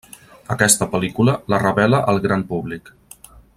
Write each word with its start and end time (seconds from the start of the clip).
Aquesta 0.53 0.87
pel·lícula 0.93 1.35
la 1.55 1.61
revela 1.65 2.01
al 2.15 2.25
gran 2.25 2.47
públic. 2.55 2.93